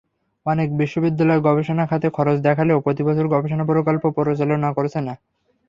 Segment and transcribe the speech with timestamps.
[0.45, 5.13] অনেক বিশ্ববিদ্যালয় গবেষণা খাতে খরচ দেখালেও প্রতিবছর গবেষণা প্রকল্প পরিচালনা করছে না।